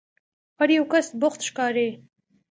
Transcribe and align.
هر 0.59 0.69
یو 0.77 0.85
کس 0.93 1.07
بوخت 1.21 1.39
ښکاري. 1.47 1.87